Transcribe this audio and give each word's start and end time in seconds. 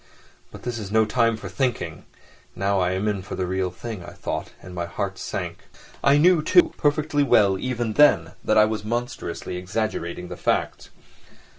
"But 0.49 0.63
this 0.63 0.79
is 0.79 0.91
no 0.91 1.05
time 1.05 1.37
for 1.37 1.47
thinking: 1.47 2.05
now 2.55 2.79
I 2.79 2.93
am 2.93 3.07
in 3.07 3.21
for 3.21 3.35
the 3.35 3.45
real 3.45 3.69
thing," 3.69 4.03
I 4.03 4.13
thought, 4.13 4.51
and 4.59 4.73
my 4.73 4.87
heart 4.87 5.19
sank. 5.19 5.59
I 6.03 6.17
knew, 6.17 6.41
too, 6.41 6.73
perfectly 6.75 7.21
well 7.21 7.55
even 7.59 7.93
then, 7.93 8.31
that 8.43 8.57
I 8.57 8.65
was 8.65 8.83
monstrously 8.83 9.57
exaggerating 9.57 10.27
the 10.27 10.37
facts. 10.37 10.89